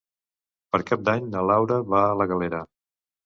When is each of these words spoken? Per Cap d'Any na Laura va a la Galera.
Per 0.75 0.79
Cap 0.91 1.03
d'Any 1.09 1.27
na 1.35 1.43
Laura 1.51 1.77
va 1.95 2.01
a 2.07 2.17
la 2.23 2.27
Galera. 2.35 2.63